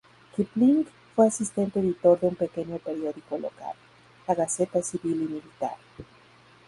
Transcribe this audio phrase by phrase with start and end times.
[0.35, 3.75] Kipling fue asistente editor de un pequeño periódico local,
[4.27, 5.75] "La Gaceta Civil y Militar".